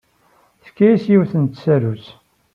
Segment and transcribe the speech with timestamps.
[0.61, 2.05] Tefka-as yiwet n tsarut.